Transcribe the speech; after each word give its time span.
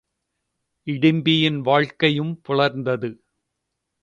இடிம்பியின் 0.87 1.59
வாழ்க் 1.59 1.99
கையும் 1.99 2.41
புலர்ந்தது. 2.41 3.11